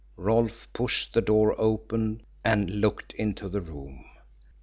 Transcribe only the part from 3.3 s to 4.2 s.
the room.